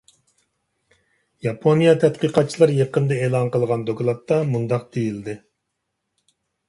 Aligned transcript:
ياپونىيە 1.47 1.91
تەتقىقاتچىلىرى 2.03 2.77
يېقىندا 2.79 3.17
ئېلان 3.27 3.51
قىلغان 3.57 3.87
دوكلاتتا 3.91 4.41
مۇنداق 4.55 4.89
دېيىلدى. 4.99 5.37